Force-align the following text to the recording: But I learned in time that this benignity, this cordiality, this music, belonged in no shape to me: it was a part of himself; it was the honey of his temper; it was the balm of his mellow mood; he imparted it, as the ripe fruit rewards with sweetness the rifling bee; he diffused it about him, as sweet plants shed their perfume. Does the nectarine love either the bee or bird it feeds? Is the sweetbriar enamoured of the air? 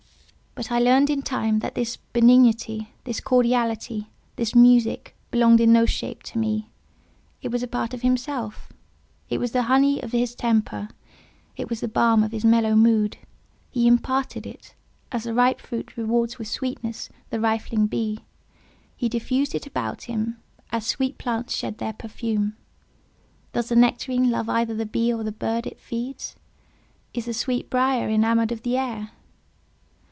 But 0.53 0.69
I 0.69 0.79
learned 0.79 1.09
in 1.09 1.21
time 1.21 1.59
that 1.59 1.75
this 1.75 1.95
benignity, 1.95 2.93
this 3.05 3.21
cordiality, 3.21 4.09
this 4.35 4.53
music, 4.53 5.15
belonged 5.31 5.61
in 5.61 5.71
no 5.71 5.85
shape 5.85 6.21
to 6.23 6.37
me: 6.37 6.69
it 7.41 7.51
was 7.51 7.63
a 7.63 7.67
part 7.69 7.93
of 7.93 8.01
himself; 8.01 8.71
it 9.29 9.37
was 9.39 9.53
the 9.53 9.63
honey 9.63 10.03
of 10.03 10.11
his 10.11 10.35
temper; 10.35 10.89
it 11.55 11.69
was 11.69 11.79
the 11.79 11.87
balm 11.87 12.21
of 12.21 12.33
his 12.33 12.43
mellow 12.43 12.75
mood; 12.75 13.15
he 13.71 13.87
imparted 13.87 14.45
it, 14.45 14.75
as 15.09 15.23
the 15.23 15.33
ripe 15.33 15.61
fruit 15.61 15.95
rewards 15.95 16.37
with 16.37 16.49
sweetness 16.49 17.07
the 17.29 17.39
rifling 17.39 17.87
bee; 17.87 18.19
he 18.97 19.07
diffused 19.07 19.55
it 19.55 19.65
about 19.65 20.03
him, 20.03 20.35
as 20.69 20.85
sweet 20.85 21.17
plants 21.17 21.55
shed 21.55 21.77
their 21.77 21.93
perfume. 21.93 22.57
Does 23.53 23.69
the 23.69 23.75
nectarine 23.77 24.29
love 24.29 24.49
either 24.49 24.75
the 24.75 24.85
bee 24.85 25.13
or 25.13 25.23
bird 25.31 25.65
it 25.65 25.79
feeds? 25.79 26.35
Is 27.13 27.23
the 27.25 27.33
sweetbriar 27.33 28.09
enamoured 28.09 28.51
of 28.51 28.63
the 28.63 28.75
air? 28.77 29.11